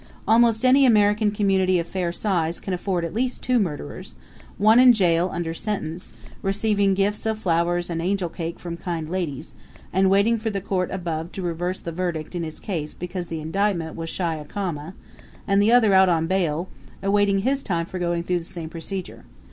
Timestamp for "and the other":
15.47-15.93